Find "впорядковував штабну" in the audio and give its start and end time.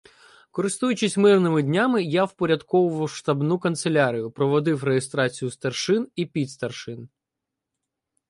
2.23-3.59